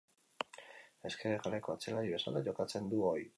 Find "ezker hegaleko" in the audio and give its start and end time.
1.09-1.75